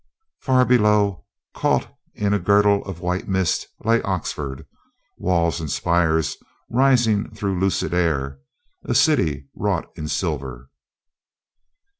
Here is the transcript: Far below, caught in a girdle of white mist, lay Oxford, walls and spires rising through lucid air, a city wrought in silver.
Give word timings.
Far 0.39 0.65
below, 0.65 1.27
caught 1.53 1.95
in 2.15 2.33
a 2.33 2.39
girdle 2.39 2.83
of 2.85 3.01
white 3.01 3.27
mist, 3.27 3.67
lay 3.85 4.01
Oxford, 4.01 4.65
walls 5.19 5.59
and 5.59 5.69
spires 5.69 6.37
rising 6.71 7.29
through 7.35 7.59
lucid 7.59 7.93
air, 7.93 8.39
a 8.83 8.95
city 8.95 9.47
wrought 9.53 9.91
in 9.95 10.07
silver. 10.07 10.71